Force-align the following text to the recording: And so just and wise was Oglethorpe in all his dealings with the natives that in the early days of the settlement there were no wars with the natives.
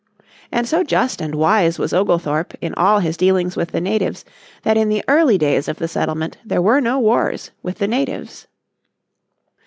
And 0.51 0.67
so 0.67 0.83
just 0.83 1.21
and 1.21 1.35
wise 1.35 1.77
was 1.77 1.93
Oglethorpe 1.93 2.55
in 2.59 2.73
all 2.73 3.01
his 3.01 3.15
dealings 3.15 3.55
with 3.55 3.69
the 3.71 3.79
natives 3.79 4.25
that 4.63 4.75
in 4.75 4.89
the 4.89 5.03
early 5.07 5.37
days 5.37 5.67
of 5.67 5.75
the 5.77 5.87
settlement 5.87 6.37
there 6.43 6.59
were 6.59 6.81
no 6.81 6.97
wars 6.97 7.51
with 7.61 7.77
the 7.77 7.87
natives. 7.87 8.47